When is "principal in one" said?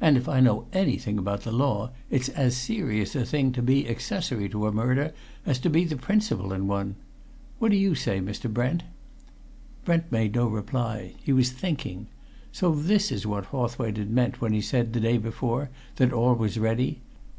5.98-6.94